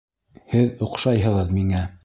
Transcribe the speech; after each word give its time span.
Һеҙ 0.53 0.81
оҡшайһығыҙ 0.87 1.55
миңә... 1.61 1.87